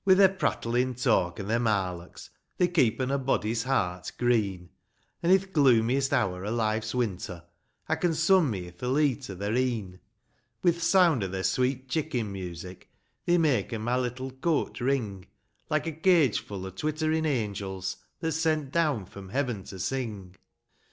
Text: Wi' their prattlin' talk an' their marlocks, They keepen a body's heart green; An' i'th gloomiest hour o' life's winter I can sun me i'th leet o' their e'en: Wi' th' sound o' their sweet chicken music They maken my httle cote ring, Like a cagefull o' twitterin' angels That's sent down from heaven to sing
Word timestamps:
Wi' 0.03 0.15
their 0.15 0.29
prattlin' 0.29 0.95
talk 0.95 1.39
an' 1.39 1.45
their 1.47 1.59
marlocks, 1.59 2.31
They 2.57 2.67
keepen 2.67 3.11
a 3.11 3.19
body's 3.19 3.61
heart 3.65 4.11
green; 4.17 4.71
An' 5.21 5.29
i'th 5.29 5.53
gloomiest 5.53 6.11
hour 6.11 6.43
o' 6.43 6.51
life's 6.51 6.95
winter 6.95 7.43
I 7.87 7.97
can 7.97 8.15
sun 8.15 8.49
me 8.49 8.65
i'th 8.65 8.81
leet 8.81 9.29
o' 9.29 9.35
their 9.35 9.55
e'en: 9.55 9.99
Wi' 10.63 10.71
th' 10.71 10.81
sound 10.81 11.23
o' 11.23 11.27
their 11.27 11.43
sweet 11.43 11.87
chicken 11.87 12.31
music 12.31 12.89
They 13.27 13.37
maken 13.37 13.81
my 13.83 13.95
httle 13.95 14.41
cote 14.41 14.81
ring, 14.81 15.27
Like 15.69 15.85
a 15.85 15.91
cagefull 15.91 16.65
o' 16.65 16.71
twitterin' 16.71 17.27
angels 17.27 17.97
That's 18.21 18.37
sent 18.37 18.71
down 18.71 19.05
from 19.05 19.29
heaven 19.29 19.65
to 19.65 19.77
sing 19.77 20.35